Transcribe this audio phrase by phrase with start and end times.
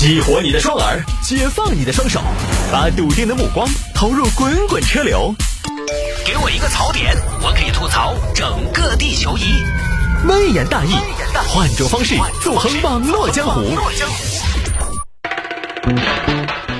[0.00, 2.22] 激活你的双耳，解放你的双手，
[2.72, 5.34] 把笃定的目光投入滚滚车流。
[6.24, 9.42] 给我一个槽点，我可以吐槽整个地球仪。
[10.26, 10.94] 微言大义，
[11.50, 13.60] 换种方式纵横网络江湖。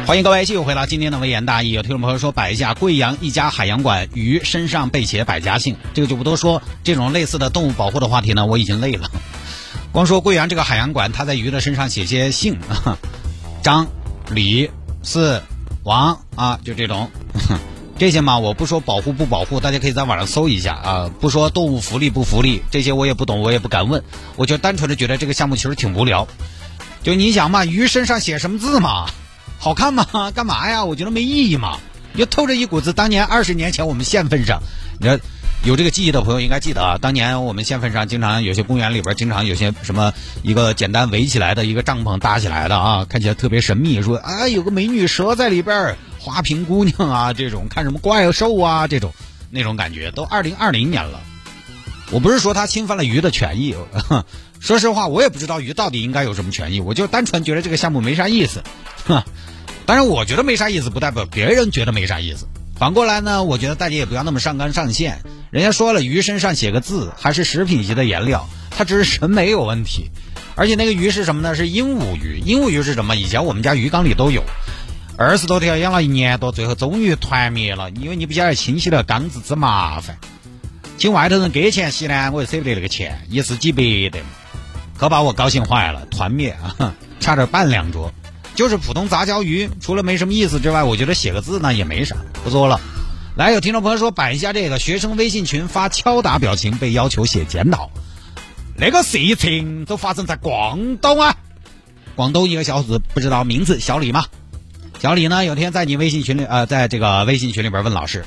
[0.07, 1.73] 欢迎各位继续回到今天的微言大义。
[1.73, 6.63] 有听众朋友说，摆一下贵阳一家海洋馆鱼身上被写百家姓，这个就不多说。
[6.83, 9.11] 这种类似的动物保护的话题呢，我已经累了。
[9.93, 12.97] 光说贵阳这个海洋馆，他在鱼的身上写些姓啊，
[13.63, 13.89] 张、
[14.31, 14.71] 李、
[15.03, 15.43] 四、
[15.83, 17.11] 王啊，就这种。
[17.99, 21.11] 这些嘛，我不说保护不保护，大家可以在网上搜一下啊。
[21.21, 24.03] 不说动物福利不福利，这些我也不懂，我也不敢问。
[24.37, 26.27] 我就单纯的觉得这个项目其实挺无聊。
[27.03, 29.07] 就你想嘛，鱼身上写什么字嘛？
[29.59, 30.07] 好看吗？
[30.35, 30.83] 干嘛呀？
[30.85, 31.79] 我觉得没意义嘛。
[32.17, 34.63] 就透着一股子当年二十年前我们县份上，
[34.99, 35.21] 你说
[35.63, 45.97] 有这个记忆的朋友应该记得啊，当年我们县份上经常有些公园里边经常有些什么一个简单围起来的一个帐篷搭起来的啊，看起来特别神秘，说啊有个美女蛇在里边。
[46.23, 49.15] 花瓶姑娘啊，这种看什么怪兽啊，这种
[49.49, 51.19] 那种感觉，都二零二零年了。
[52.11, 53.75] 我不是说他侵犯了鱼的权益，
[54.61, 58.63] 说实话，我也不知道鱼到底应该有什么权益，我就单纯觉得这个项目没啥意思。
[59.87, 62.47] 当然，我觉得没啥意思，不代表别人觉得没啥意思。
[62.77, 65.23] 反过来呢，我觉得大家也不要那么上纲上线。
[65.51, 70.09] 人家说了，鱼身上写个字，还是食品级的颜料，它只是审美有问题。
[70.55, 71.57] 而且那个鱼是什么呢？
[71.57, 72.41] 是鹦鹉鱼。
[72.45, 73.17] 鹦鹉鱼是什么？
[73.17, 74.45] 以前我们家鱼缸里都有。
[75.17, 80.19] 二十多条养了一年多，最后终于团灭了，因为你不晓得清洗了缸子之麻烦，
[80.97, 84.25] 请外头人给钱洗呢，我又舍不得那个钱，一次几百的，
[84.97, 88.13] 可把我高兴坏了，团灭啊， 差点半两桌。
[88.55, 92.15] 就是普通杂交鱼，除了没什么意思之外，我觉得写个字呢也没啥，
[92.45, 92.81] 不做了。
[93.41, 97.91] 来，有听众朋友说摆一下这个，学生微信群发敲打表情被要求写检讨，
[98.77, 101.35] 那个事情都发生在广东啊，
[102.15, 104.27] 广东一个小伙子不知道名字，小李吗？
[104.99, 105.43] 小李呢？
[105.47, 108.27] 有天在你微信群里，呃，在这个微信群里边问老师：“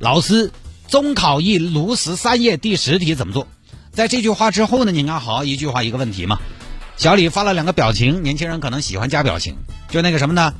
[0.00, 0.50] 老师，
[0.88, 3.46] 中考一卢十三页第十题怎么做？”
[3.94, 6.36] 在这句话之后呢，你看好一句话一个问题嘛？
[6.96, 9.56] 小李发了两个表情，年轻人可能喜欢加表情，
[9.88, 10.52] 就那个什么呢？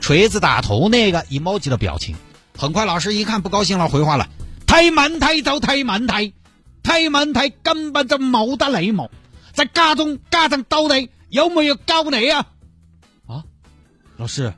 [0.00, 2.16] 锤子打头那个 emoji 的表情。
[2.56, 4.28] 很快老师一看不高兴了，回话了
[4.66, 6.34] ：“睇问题就睇问题，
[6.82, 9.10] 睇问题根本就冇得礼貌。
[9.52, 12.46] 在家中家长到底有冇有教你啊？”
[13.26, 13.44] 啊，
[14.16, 14.52] 老师。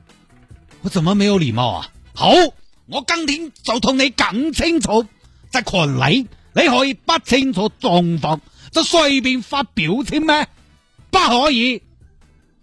[0.82, 1.88] 我怎么没有礼貌啊？
[2.14, 2.30] 好，
[2.86, 5.04] 我今天就同你讲清楚，
[5.50, 8.40] 在群里你可以不清楚状况
[8.70, 10.46] 就随便发表情咩？
[11.10, 11.82] 不可以。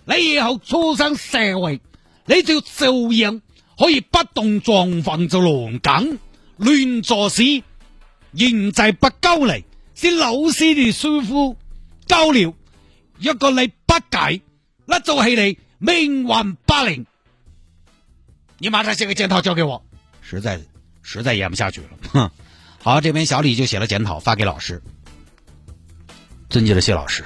[0.05, 1.81] 你以后出上社会，
[2.25, 3.41] 你就照样
[3.83, 6.17] 可以不动状况就乱讲、
[6.55, 7.44] 乱做事。
[8.33, 9.61] 现在不交嚟，
[9.94, 11.57] 是老师的师傅
[12.05, 12.55] 交了，
[13.19, 14.41] 一个你不解，
[14.85, 17.05] 那做起嚟命运不灵。
[18.57, 19.83] 你马上写个检讨交给我，
[20.21, 20.61] 实在
[21.01, 21.89] 实在演不下去了。
[22.13, 22.31] 哼，
[22.79, 24.81] 好，这边小李就写了检讨发给老师。
[26.50, 27.25] 尊敬的谢老师，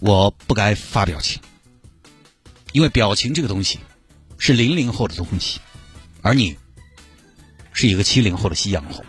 [0.00, 1.40] 我不该发表情，
[2.72, 3.78] 因为表情这个东西
[4.36, 5.60] 是零零后的东西，
[6.28, 6.58] 而你
[7.72, 9.02] 是一个七零后的夕阳红，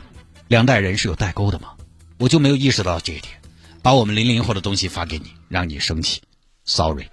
[0.47, 1.73] 两代人是有代沟的嘛，
[2.17, 3.41] 我就没有意识到这一点，
[3.81, 6.21] 把我们零零后的东西发给你，让你生气。
[6.63, 7.09] Sorry，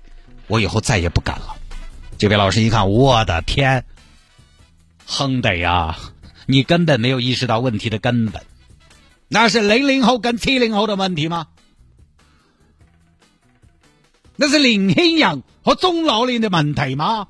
[0.47, 1.57] 我以后再也不敢了。
[2.19, 3.85] 这位老师一看，我的天！
[5.07, 5.99] 哼的呀，
[6.47, 8.47] 你根本没有意识到问题的根本，
[9.27, 11.49] 那是零零后跟七零后的问题吗？
[14.37, 17.27] 那是年轻人和中老年的问题吗？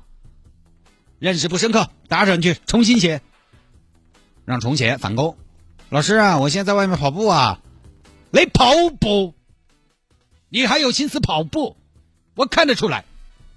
[1.19, 3.21] 认识不深刻，打上去重新写，
[4.45, 5.37] 让重写返工。
[5.89, 7.61] 老师啊，我现在在外面跑步啊，
[8.31, 9.33] 你跑步，
[10.49, 11.77] 你还有心思跑步？
[12.35, 13.05] 我看得出来，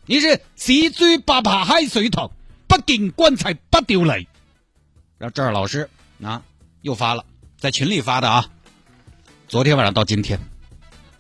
[0.06, 2.31] 你是喜猪八怕海水烫。
[2.66, 4.28] 不进棺材不丢泪。
[5.19, 5.91] 然后这儿老师
[6.22, 6.44] 啊
[6.82, 7.25] 又发了，
[7.59, 8.48] 在群里发的啊。
[9.48, 10.38] 昨天晚上到今天，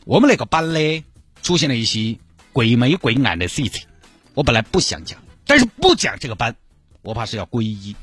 [0.04, 1.04] 我们那个班呢
[1.42, 2.16] 出现了一些
[2.52, 3.88] 鬼眉鬼眼的事情。
[4.34, 5.20] 我本来不想讲，
[5.50, 6.54] 但是不讲这个班，
[7.02, 7.96] 我怕是要皈依。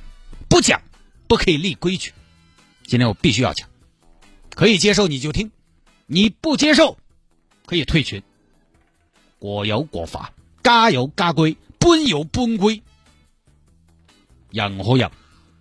[0.49, 0.81] 不讲
[1.29, 2.11] 不可以立规矩。
[2.85, 3.69] 今天我必须要讲，
[4.49, 5.49] 可以接受你就听，
[6.07, 6.97] 你不接受
[7.65, 8.21] 可以退群。
[9.39, 12.83] 国有国法，家有家规，本有本规。
[14.51, 15.09] 人和人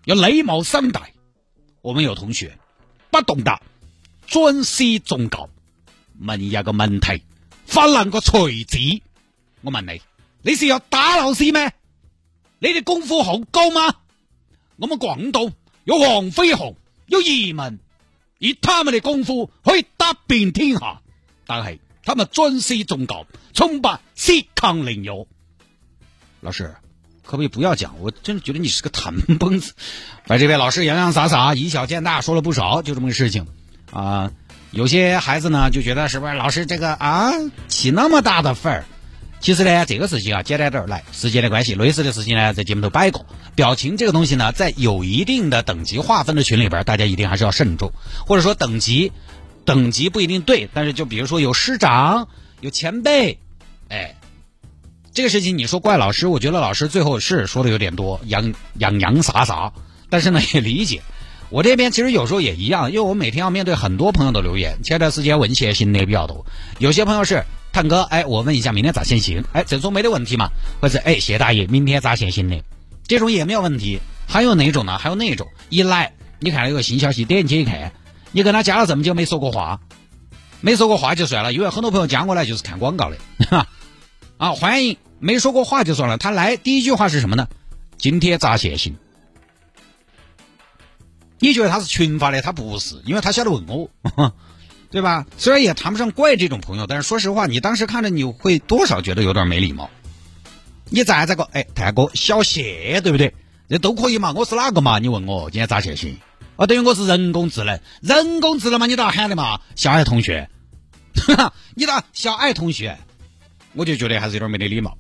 [0.07, 1.13] 要礼貌相待。
[1.83, 2.59] 我们有同学
[3.13, 3.63] 不懂得
[4.27, 5.49] 尊师重教，
[6.19, 7.23] 问一个问题，
[7.65, 8.77] 发烂个锤子。
[9.61, 10.03] 我问你，
[10.47, 11.73] 你是要打老师咩？
[12.61, 13.97] 你的功夫好高吗？
[14.77, 15.53] 我们广东
[15.83, 16.77] 有黄飞鸿，
[17.07, 17.81] 有移民，
[18.39, 21.01] 以他们的功夫可以打遍天下，
[21.49, 25.27] 但系他们尊师重教，从不恃强凌弱。
[26.41, 26.77] 老师，
[27.25, 27.97] 可不可以不要讲？
[27.99, 29.73] 我真的觉得你是个谈崩子。
[30.29, 33.49] 把这位老师洋洋洒洒、以小见大说了不少，就这么个事情
[33.91, 34.31] 啊。
[34.71, 37.33] 有些孩子呢就觉得是不是老师这个啊
[37.67, 38.85] 起那么大的份儿？
[39.47, 43.25] 其实呢，这个事情啊简单点儿来，时间的关系，类似的事情呢在节目头摆过。
[43.55, 47.93] 表情这个东西呢，在有一定的等级划分的群里边，大家一定还是要慎重，
[48.27, 49.13] 或者说等级
[49.65, 52.27] 等级不一定对，但是就比如说有师长、
[52.61, 53.39] 有前辈，
[53.89, 54.17] 哎，
[55.15, 59.73] 这个事情你说怪老师，我觉得老师最后是说的有点多，洋洋洋洒洒，
[60.11, 61.03] 但是呢也理解。
[61.51, 64.83] 我这边其实有时候也一样，因为我每天要面对很多朋友的留言。
[64.83, 66.45] 前段时间文学新的比较多，
[66.81, 67.45] 有些朋友是
[67.77, 69.45] 探哥，哎，我问一下明天咋限行？
[69.53, 70.49] 哎，这种没得问题嘛？
[70.81, 72.65] 或者哎，谢大爷，明天咋限行的？
[73.07, 74.01] 这种也没有问题。
[74.27, 74.97] 还有哪种呢？
[74.97, 77.93] 还有那种一来，你看到有个新消息，点进去一看，
[78.33, 79.79] 你跟他加了这么久没说过话，
[80.63, 83.19] 没说过话就算了，因为很多朋友加过来就是看广告的，
[84.39, 87.47] 啊，欢迎，没说过话就算了，他来第一句话是什么呢？
[87.99, 88.97] 今天咋限行？
[91.41, 92.41] 你觉得他是群发的？
[92.41, 93.91] 他不是，因为他晓得问我，
[94.91, 95.27] 对吧？
[95.37, 99.91] 虽然也谈不上怪这种朋友，但是说实话，你当时看着你会多少觉得有点没礼貌。
[100.89, 103.35] 你再这个，哎，探哥小谢，对不对？
[103.69, 104.33] 这都可以嘛？
[104.33, 104.99] 我是哪个嘛？
[104.99, 106.19] 你问我今天咋写信？
[106.57, 108.87] 啊，等于我是人工智能，人工智能嘛？
[108.87, 109.61] 你咋喊的嘛？
[109.75, 110.49] 小爱同学，
[111.75, 112.97] 你咋小爱同学？
[113.75, 114.97] 我就觉得还是有点没得礼貌。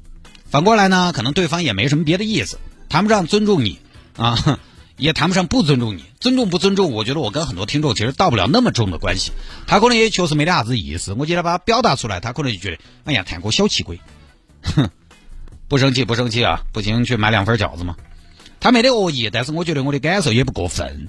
[0.50, 3.79] 反过来呢，可能对方也没什么别的意思，谈不上尊重你
[4.17, 4.59] 啊。
[4.96, 9.32] 也谈不上不尊重你，尊重不尊重，我觉得我跟很多听众其实到不了那么重的关系。
[9.66, 14.00] 他可能也确实没得啥子意思，我今天把它表达出来，他可能就觉得，哎呀，谈过小气鬼，
[14.62, 14.88] 哼，
[15.69, 17.96] 不生气不生气啊，不行去买两份饺子嘛。
[18.58, 21.08] 他没得恶意，但是我觉得我的感受也不过分，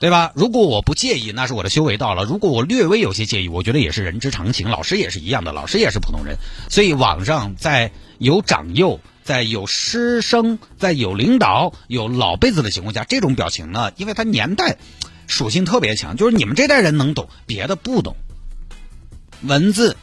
[0.00, 0.32] 对吧？
[0.34, 4.68] 如果我不介意，那是我的修为到了；如果我略微有些介意，我觉得也是人之常情。
[4.68, 6.36] 老师也是一样的，老师也是普通人，
[6.68, 9.00] 所以网上在有长幼。
[9.26, 14.78] 在有师生、在有领导、有老辈子的情况下，这种表情呢，因为它年代
[15.26, 18.16] 属性特别强，就是你们这代人能懂，别的不懂。
[19.42, 19.96] 文字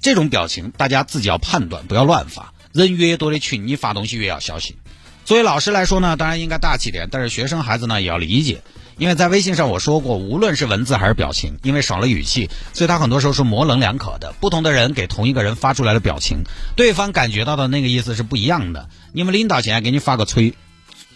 [0.00, 2.52] 这种表情，大家自己要判断，不要乱发。
[2.72, 4.76] 人越多的群，你发东西越要小心。
[5.24, 8.60] 作为老师来说呢，当然应该大气点，但是学生孩子呢也要理解。
[9.02, 14.32] 因为在微信上我说过，无论是文字还是表情，因为少了语气，所以他很多时候是模棱两可的。
[14.38, 16.44] 不同的人给同一个人发出来的表情，
[16.76, 18.88] 对方感觉到的那个意思是不一样的。
[19.12, 20.54] 你们领导现在给你发个催，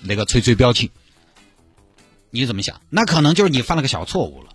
[0.03, 0.91] 那个催催表情，
[2.31, 2.81] 你怎么想？
[2.91, 4.49] 那可能就是你犯了个小错误了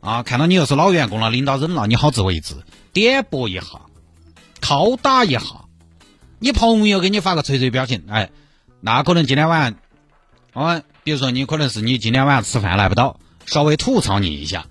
[0.00, 0.22] 啊！
[0.22, 2.54] 看到你又是老员工了，领导忍了，你好自为之，
[2.94, 3.66] 点拨一下，
[4.62, 5.40] 拷打一下。
[6.38, 8.30] 你朋友给你发个催催表情，哎，
[8.80, 9.76] 那可能今天晚
[10.54, 10.82] 上，啊。
[11.04, 14.66] 比如说，你可能是你今天晚上吃饭来不到，稍微吐槽你一下；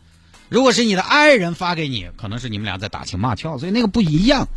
[0.50, 4.47] 如果是你的爱人发给你，可能是你们俩在打情骂俏，所以那个不一样。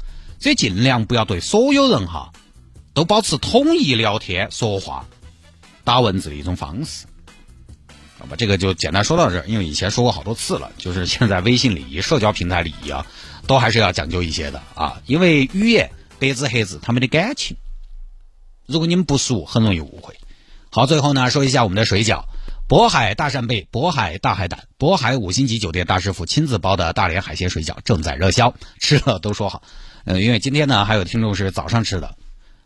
[0.40, 2.30] 所以尽量不要对所有人哈
[2.92, 5.06] 都保持统一聊天说话、
[5.84, 7.06] 打文字的一种方式。
[8.18, 13.06] 好吧，这个就简单说到这儿，因为以前说过好多次了，就是现在微信礼仪、社交平台礼仪啊，
[13.46, 17.56] 都还是要讲究一些的啊，因为语言白纸黑字，他们的感情，
[18.66, 20.14] 如果你们不熟，很容易误会。
[20.76, 22.24] 好，最后呢，说一下我们的水饺，
[22.68, 29.62] 渤海大扇贝、渤海大海胆、渤海五星级酒店大师傅亲自包的大连海鲜水饺正在热销，吃了都说好。
[30.04, 32.14] 呃，因为今天呢，还有听众是早上吃的，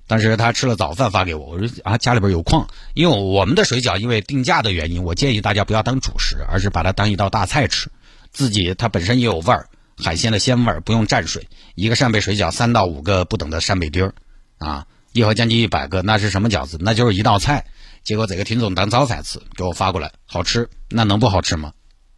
[0.09, 7.93] 但是他吃了早饭发给我，我说啊，家里边有矿，因为我们的水饺因为定价的原因，我建议大家不要当主食，而是把它当一道大菜吃，
[8.33, 11.47] 自己它本身也有味儿，海鲜的鲜味儿不用蘸水，
[11.77, 14.15] 一个扇贝水饺三到五个不等的扇贝丁儿，
[14.59, 16.77] 啊，一盒将近一百个，那是什么饺子？
[16.81, 17.67] 那就是一道菜。
[18.05, 21.73] 结果这个听众当早饭吃，给我发过来，好吃，那能不好吃吗？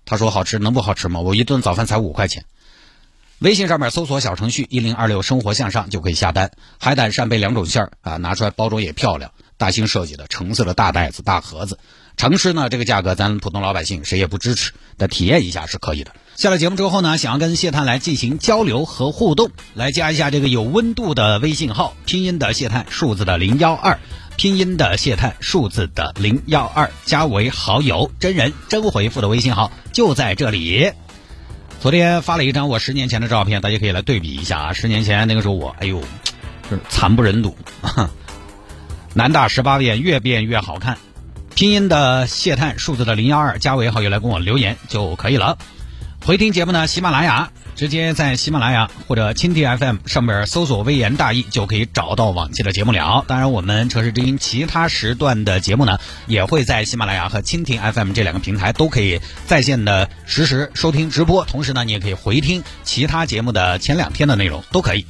[0.05, 1.21] 他说好吃，能不好吃吗？
[1.21, 2.45] 我一顿早饭才五块钱。
[3.41, 11.79] 微信上面搜索小程序一零二六生活向上就可以下单，海胆扇贝两种馅儿啊，拿出来包装也漂亮，大兴设计的橙色的大袋子大盒子。
[12.17, 16.12] 城市呢这个价格咱普通老百姓谁也不支持，但体验一下是可以的。
[16.37, 23.99] 下了节目之后呢，想要跟谢探来进行交流和互动，来加一下这个有温度的微信号，拼音的谢探，数字的零幺二。
[24.43, 30.91] 拼音的谢探，数字的零幺二，加为好友，真人真回复的微信号就在这里。
[31.79, 34.73] 昨天发了一张我十年前的照片，大家可以来对比一下啊。
[34.73, 36.03] 十年前那个时候我，哎呦，
[36.69, 37.57] 是惨不忍睹，
[39.15, 40.99] 男大十八变，越变越好看。
[41.55, 45.57] 拼音的谢探，数字的零幺二，加为好友来跟我留言就可以了。
[46.27, 47.53] 回听节目呢，喜马拉雅。
[47.75, 53.25] 直接在喜马拉雅或者蜻蜓 FM 上面搜索“微言大义”，就可以找到往期的节目了。
[53.26, 61.45] 当然，我们城市之音其他时段的节目呢，也会在喜马拉雅和蜻蜓 FM 这两个平台都可以在线的实时收听直播。
[61.45, 65.07] 同时呢，你也可以回听其他节目的前两天的内容，都可以。